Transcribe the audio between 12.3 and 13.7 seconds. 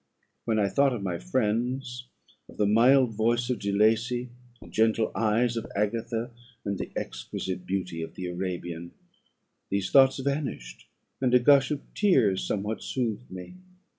somewhat soothed me.